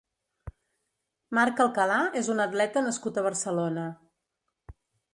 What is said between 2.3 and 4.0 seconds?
un atleta nascut a Barcelona.